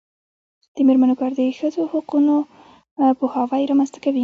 [0.75, 2.35] د میرمنو کار د ښځو حقونو
[3.17, 4.19] پوهاوی رامنځته کوي.